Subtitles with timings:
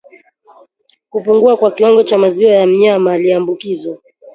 [1.09, 3.97] Kupungua kwa kiwango cha maziwa ya mnyama aliyeambukizwa